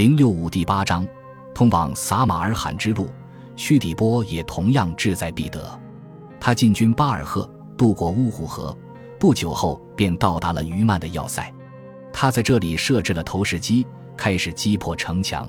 [0.00, 1.06] 零六五第八章，
[1.54, 3.10] 通往撒马尔罕之路，
[3.54, 5.78] 屈底波也同样志在必得。
[6.40, 8.74] 他进军巴尔赫，渡过乌湖河，
[9.18, 11.52] 不久后便到达了于曼的要塞。
[12.14, 13.86] 他在这里设置了投石机，
[14.16, 15.46] 开始击破城墙。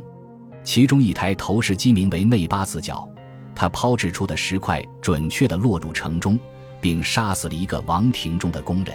[0.66, 3.08] 其中一台投石机名为内巴四角，
[3.56, 6.38] 他抛掷出的石块准确地落入城中，
[6.82, 8.94] 并杀死了一个王庭中的工人。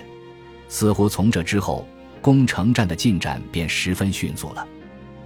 [0.68, 1.88] 似乎从这之后，
[2.20, 4.68] 攻城战的进展便十分迅速了。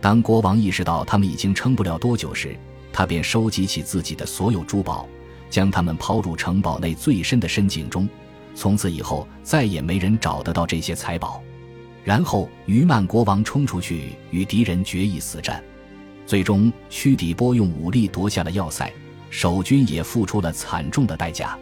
[0.01, 2.57] 当国王意识到他们已经撑不了多久时，
[2.93, 5.07] 他便收集起自己的所有珠宝，
[5.51, 8.09] 将它们抛入城堡内最深的深井中。
[8.55, 11.43] 从此以后，再也没人找得到这些财宝。
[12.03, 15.63] 然后，于曼国王冲出去与敌人决一死战，
[16.27, 18.91] 最终屈底波用武力夺下了要塞，
[19.29, 21.57] 守军也付出了惨重的代价，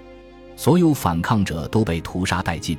[0.56, 2.78] 所有反抗者都被屠杀殆尽，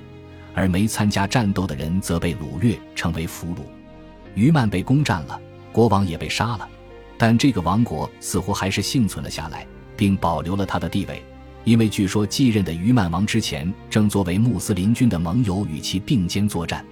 [0.55, 3.59] 而没参加战斗的人则被掳掠成为俘虏。
[4.35, 5.39] 于曼被攻占了。
[5.71, 6.67] 国王也被杀了，
[7.17, 11.23] 但这个王国似乎还是幸存了下来，并保留了他的地位，
[11.63, 16.85] 因为据说继任的于曼王之前正作为穆斯林军的盟友与其并肩作战。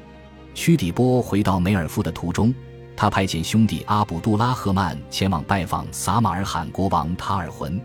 [0.53, 2.53] 屈底波回到梅尔夫的途中，
[2.95, 7.79] 他派遣兄弟阿卜杜拉赫曼前往拜访撒马尔罕国王塔尔浑，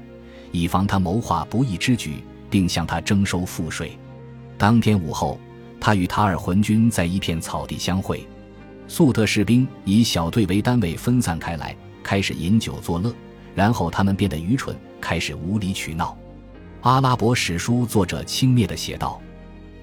[0.50, 3.98] 以防他谋划不义之举，并向他征收赋税。
[4.56, 5.38] 当天午后，
[5.80, 8.26] 他与塔尔浑军在一片草地相会。
[8.88, 13.14] 粟特士兵以小队为单位分散开来，开始饮酒作乐。
[13.54, 16.16] 然后他们变得愚蠢，开始无理取闹。
[16.80, 19.20] 阿拉伯史书作者轻蔑地写道：“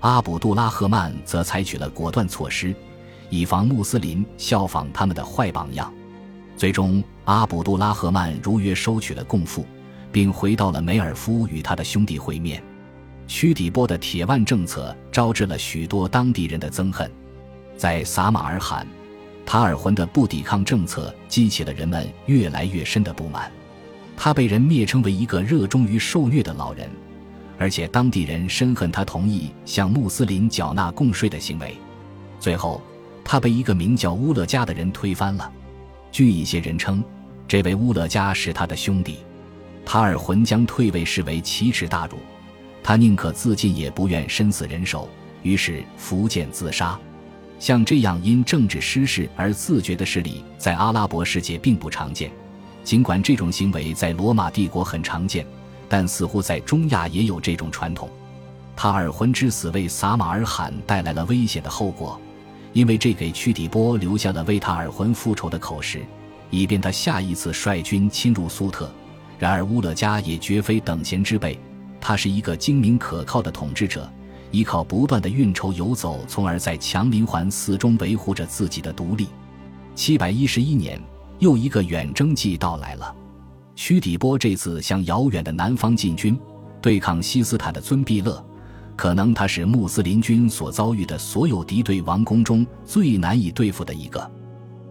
[0.01, 2.73] 阿卜杜拉赫曼则采取了果断措施，
[3.29, 5.93] 以防穆斯林效仿他们的坏榜样。
[6.57, 9.65] 最终，阿卜杜拉赫曼如约收取了贡赋，
[10.11, 12.61] 并回到了梅尔夫与他的兄弟会面。
[13.27, 17.09] 屈底波的铁腕政策招致了许多当地人的憎恨，
[17.79, 18.85] 在撒马尔罕。”
[19.43, 23.51] 塔尔浑的不抵抗政策激起了人们越来越深的不满，
[24.15, 26.87] 他被人蔑称为一个热衷于受虐的老人，
[27.57, 31.75] 而且当地人深恨他同意向穆斯林缴纳贡税的行为。
[32.39, 32.79] 最后，
[33.23, 35.51] 他被一个名叫乌勒加的人推翻了。
[36.11, 37.03] 据一些人称，
[37.47, 39.17] 这位乌勒加是他的兄弟。
[39.83, 42.17] 塔尔浑将退位视为奇耻大辱，
[42.83, 45.09] 他宁可自尽也不愿身死人手，
[45.41, 46.99] 于是伏剑自杀。
[47.59, 52.31] 像这样因政治失势而自觉的势力，在阿拉伯世界并不常见。
[52.83, 55.45] 尽管这种行为在罗马帝国很常见，
[55.89, 58.09] 但似乎在中亚也有这种传统。
[58.75, 62.19] 塔尔浑之死为撒马尔罕带来了危险的后果，
[62.71, 66.01] 因为这给屈底波留下了为塔尔浑复仇的口实，
[66.49, 68.89] 以便他下一次率军侵入苏特。
[69.37, 71.59] 然而乌勒加也绝非等闲之辈，
[71.99, 74.09] 他是一个精明可靠的统治者。
[74.51, 79.27] 依靠不断的运筹游走，从而在强邻环伺中维护着自己的独立。
[79.95, 80.99] 七百一十一年，
[81.37, 83.15] 又一个远征季到来了。
[83.75, 86.37] 屈底波这次向遥远的南方进军，
[86.81, 88.43] 对抗西斯坦的尊毕勒。
[88.95, 94.29] 可能他是穆斯林军所遭遇的所有敌对王宫中最难以对付的一个。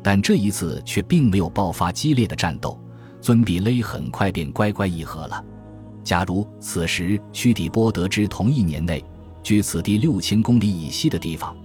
[0.03, 2.81] 但这一次却并没有爆发激烈的战斗，
[3.21, 5.45] 尊毕勒很快便乖乖议和了。
[6.03, 9.05] 假如此时屈底波得知同一年内。
[9.43, 11.57] 距此地六千公里以西的地方，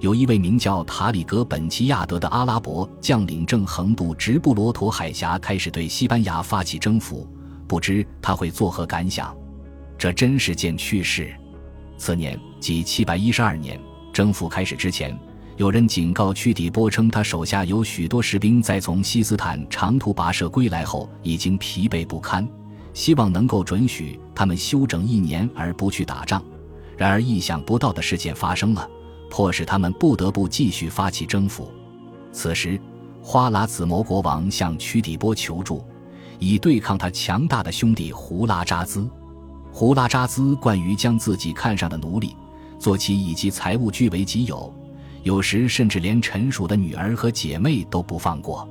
[0.00, 7.28] 有一位名叫塔里格本齐亚德的阿拉伯将领正横渡直布罗陀海峡，开始对西班牙发起征服。
[7.66, 9.36] 不知他会作何感想？
[9.98, 11.34] 这真是件趣事。
[11.98, 13.80] 次年，即七百一十二年，
[14.12, 15.18] 征服开始之前，
[15.56, 22.46] 有人警告屈底波称，他手下有许多士兵在从西斯坦长途跋涉归来后已经疲惫不堪，
[22.92, 26.42] 希望能够准许他们休整一年而不去打仗。
[26.96, 28.88] 然而，意想不到的事件发生了，
[29.30, 31.70] 迫使他们不得不继续发起征服。
[32.32, 32.80] 此时，
[33.22, 35.84] 花剌子模国王向屈底波求助，
[36.38, 39.08] 以对抗他强大的兄弟胡拉扎兹。
[39.72, 42.34] 胡拉扎兹惯于将自己看上的奴隶、
[42.78, 44.72] 坐骑以及财物据为己有，
[45.22, 48.66] 有时甚至连臣属的女儿和姐妹都不放过。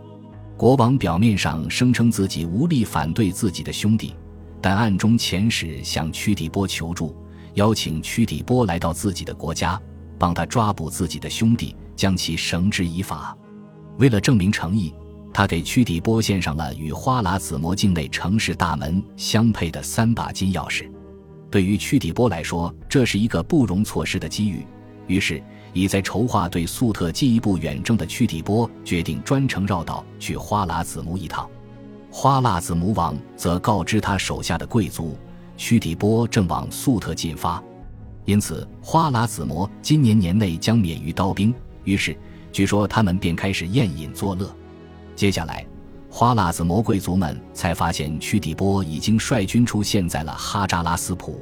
[0.57, 4.15] 国王表面上声称自己无力反对自己的兄弟，
[4.61, 7.15] 但暗中遣使向屈底波求助。
[7.55, 9.81] 邀请屈底波来到自己的国家，
[10.17, 13.35] 帮他抓捕自己的兄弟，将其绳之以法。
[13.97, 14.93] 为了证明诚意，
[15.33, 20.89] 他给屈底波献上了与花剌子模境内城市大门相配的三把金钥匙。
[21.49, 24.65] 对于屈底波来说，这是一个不容错失的机遇。
[25.07, 25.41] 于是，
[25.71, 31.49] 已在筹划对粟特进一步远征的屈底波决定专程绕道去花剌子模一趟。
[32.11, 35.17] 花剌子模王则告知他手下的贵族。
[35.57, 37.63] 屈底波正往粟特进发，
[38.25, 41.53] 因此花剌子模今年年内将免于刀兵。
[41.83, 42.15] 于是，
[42.51, 44.53] 据说他们便开始宴饮作乐。
[45.15, 45.65] 接下来，
[46.09, 51.41] 花剌子模贵族们才发现屈底波已经率军出现在了哈扎拉斯普，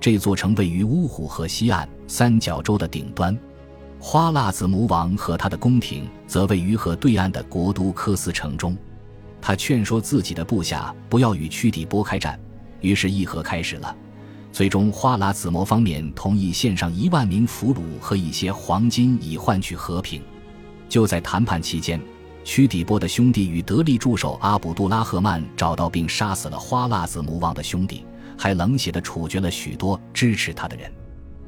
[0.00, 3.38] 这座城位于乌虎河西岸三角洲的顶端。
[3.98, 8.76] 花剌子模王和他的宫廷则位于河对岸的国都科斯城中。
[9.40, 12.38] 他劝说自己的部下不要与屈底波开战，
[12.80, 13.94] 于是议和开始了。
[14.52, 20.22] 最终，花剌子模方面同意献上一万名俘虏和一些黄金，以换取和平。
[20.88, 22.00] 就在谈判期间。
[22.44, 28.04] 屈底波的兄弟与得力助手阿卜杜拉赫曼找到并杀死了花剌子模王的兄弟，
[28.38, 30.88] 还冷血地处决了许多支持他的人。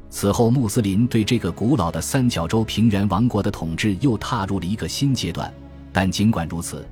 [0.09, 5.49] 此后，穆斯林对这个古老的三角洲平原王国的统治又踏入了一个新阶段。
[5.93, 6.85] 但尽管如此，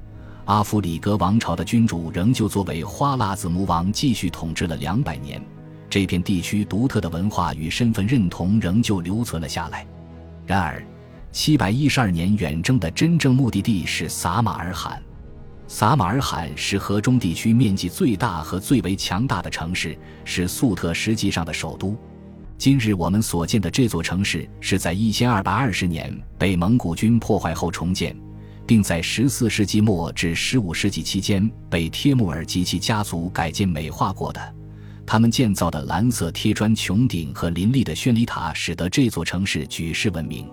[0.47, 5.41] 阿弗里格王朝的君主仍旧作为花剌子模王继续统治了两百年。
[5.89, 9.85] 这片地区独特的文化与身份认同仍旧留存了下来。
[10.45, 10.81] 然而，
[11.33, 15.03] 七百一十二年远征的真正目的地是撒马尔罕。
[15.67, 21.93] 撒马尔罕是河中地区面积最大和最为强大的城市，是粟特实际上的首都。
[22.57, 28.15] 今日我们所见的这座城市是在一千二百二十年被蒙古军破坏后重建，
[28.67, 34.55] 并在十四世纪末至十五世纪期间被帖木儿及其家族改建美化过的。
[35.05, 40.45] 他们建造的蓝色贴砖穹顶和林立的宣礼塔，使得这座城市举世闻名。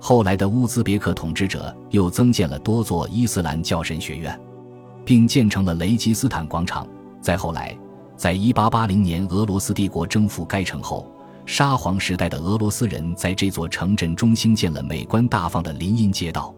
[0.00, 4.40] 后来的乌兹别克统治者又增建了多座伊斯兰教神学院，
[5.04, 6.88] 并建成了雷吉斯坦广场。
[7.20, 7.78] 再后来，
[8.16, 11.06] 在1880年俄罗斯帝国征服该城后，
[11.44, 16.54] 沙皇时代的俄罗斯人在这座城镇中兴建了美观大方的林荫街道，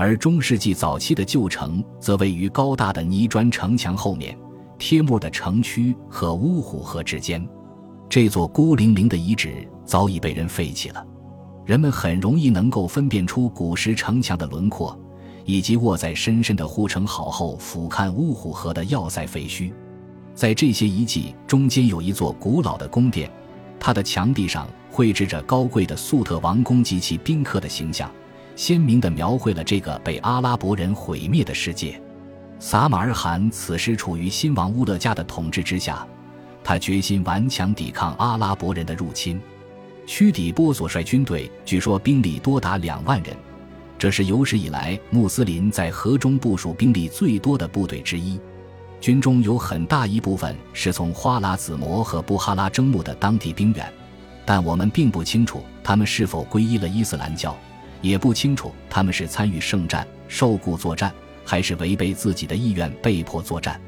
[0.00, 4.34] 而中世纪早期的旧城则位于高大的泥砖城墙后面，
[4.78, 7.46] 贴木的城区和乌虎河之间。
[8.08, 11.06] 这座孤零零的遗址早已被人废弃了。
[11.66, 14.98] 人们很容易能够分辨出古时城墙的轮廓，
[15.44, 19.70] 以及卧在深深的护城壕后俯瞰乌虎河的要塞废墟。
[20.34, 23.30] 在这些遗迹中间有一座古老的宫殿，
[23.78, 28.10] 它的墙壁上绘制着高贵的粟特王宫及其宾客的形象，
[28.56, 32.00] 鲜明地描绘了这个被阿拉伯人毁灭的世界。
[32.58, 36.06] 撒马尔罕此时处于新王乌勒加的统治之下，
[36.62, 39.40] 他决心顽强抵抗阿拉伯人的入侵。
[40.06, 43.34] 屈底波所率军队据说兵力多达两万人，
[43.96, 48.38] 这是有史以来穆斯林在河中部署兵力最多的部队之一。
[49.00, 53.90] 军中有很大一部分是从花剌子模和布哈拉征募的当地兵员，
[54.44, 57.56] 但我们并不清楚他们是否皈依了伊斯兰教，
[58.00, 61.12] 也不清楚他们是参与圣战、受雇作战，
[61.44, 63.80] 还是违背自己的意愿被迫作战。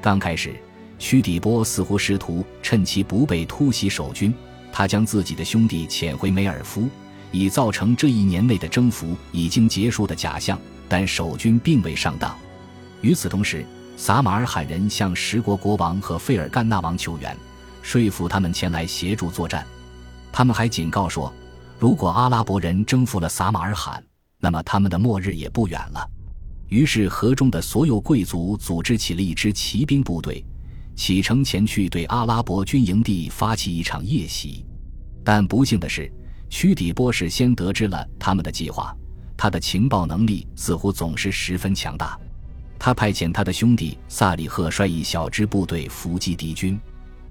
[0.00, 0.54] 刚开始，
[0.98, 4.32] 屈底波似乎试图趁其不备突袭守军。
[4.70, 6.88] 他将自己的兄弟遣回梅尔夫，
[7.32, 10.58] 以造成这一年内的征服已经结束的假象，
[10.88, 12.36] 但守军并未上当。
[13.00, 13.64] 与此同时，
[13.96, 17.36] 撒马尔罕人向十国国王和费尔干纳王求援，
[17.82, 19.66] 说服他们前来协助作战。
[20.30, 21.32] 他们还警告说，
[21.78, 24.04] 如果阿拉伯人征服了撒马尔罕，
[24.40, 26.10] 那么他们的末日也不远了。
[26.68, 30.44] 于是，河中的所有贵族组织起了一支骑兵部队。
[30.96, 34.66] 启程前去对阿拉伯军营地发起一场夜袭，
[35.24, 36.12] 但不幸的是，
[36.50, 38.92] 屈底波事先得知了他们的计划。
[39.36, 42.18] 他的情报能力似乎总是十分强大。
[42.76, 46.76] 他派遣他的兄弟萨里赫率一小支部队伏击敌军。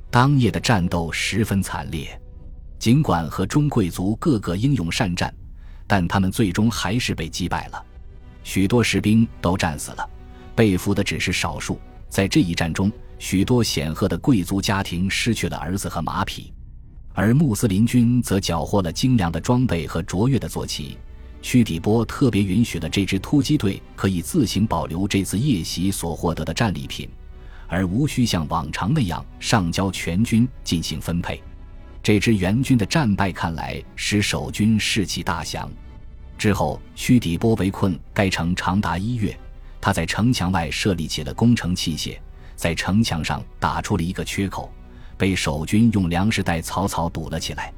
[0.10, 2.18] 当夜的战斗十分惨烈，
[2.80, 5.34] 尽管和中贵族个个英勇善战，
[5.86, 7.84] 但他们最终还是被击败了。
[8.44, 10.10] 许多士兵都战死了，
[10.56, 11.80] 被俘的只是少数。
[12.08, 16.54] 在这一战中，许多显赫的贵族家庭失去了儿子和马匹，
[17.14, 20.98] 而穆斯林军则缴获了精良的装备和卓越的坐骑。
[21.42, 27.10] 屈底波特别允许了这支突击队可以自行保留这次夜袭所获得的战利品，
[27.68, 31.42] 而无需像往常那样上交全军进行分配。
[32.08, 35.70] 这支援军的战败看来使守军士气大降。
[36.38, 39.38] 之后，屈底波围困该城长达一月。
[39.82, 42.18] 他在城墙外设立起了攻城器械，
[42.56, 44.72] 在城墙上打出了一个缺口，
[45.18, 47.74] 被守军用粮食袋草草堵了起来。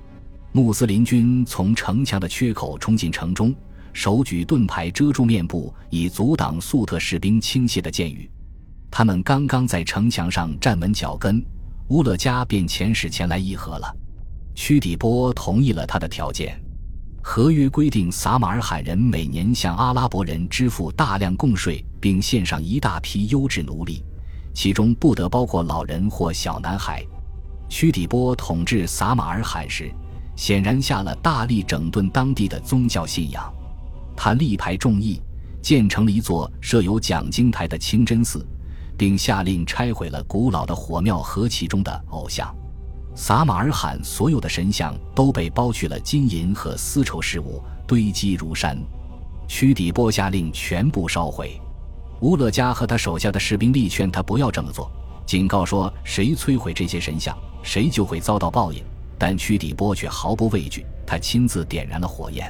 [0.51, 3.51] 穆斯林军从城墙的缺口冲进城中，
[3.93, 8.29] 手举盾牌遮住面部，以阻挡粟特士兵倾泻的箭雨。
[8.91, 11.43] 他们刚刚在城墙上站稳脚跟，
[11.87, 13.91] 乌勒加便遣使前来议和了。
[14.53, 16.59] 屈底波同意了他的条件。
[17.21, 24.03] 合约规定，撒马尔罕人每年向阿拉伯人支付大量贡税，并献上一大批优质奴隶，
[24.53, 27.05] 其中不得包括老人或小男孩。
[27.67, 29.91] 屈底波统治撒马尔罕时，
[30.35, 33.53] 显然下了大力整顿当地的宗教信仰。
[34.15, 35.21] 他力排众议，
[35.61, 38.43] 建成了一座设有讲经台的清真寺，
[38.97, 42.53] 并下令拆毁了古老的火庙和其中的偶像。
[43.19, 48.81] 撒马尔罕所有的神像都被剥去了金银和丝绸饰物，堆积如山。
[49.45, 51.59] 屈底波下令全部烧毁。
[52.21, 54.89] 乌勒加和他手下的士兵力劝他不要这么做，
[55.25, 58.81] 警告说谁摧毁这些神像，谁就会遭到报应。
[59.17, 62.49] 但屈底波却毫不畏惧，他亲自点燃了火焰。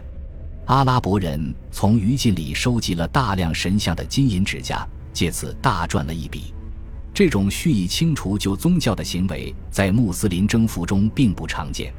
[0.68, 6.54] 阿拉伯人从余烬里收集了大量神像的金银指甲，借此大赚了一笔。
[7.20, 11.94] 这种蓄意清除旧宗教的行为，在穆斯林征服中并不常见。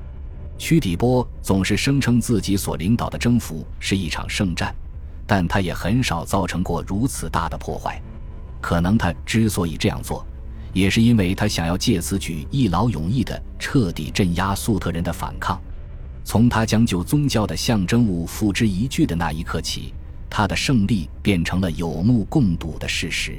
[0.57, 4.75] 屈底波总是声称自己所领导的征服是一场圣战。
[5.27, 8.01] 但他也很少造成过如此大的破坏，
[8.63, 10.27] 可能他之所以这样做，
[10.73, 15.61] 也是因为他想要借此举一劳永逸地彻底镇压粟特人的反抗。
[16.25, 19.93] 从他将旧宗教的象征物付之一炬的那一刻起，
[20.31, 23.39] 他的胜利变成了有目共睹的事实。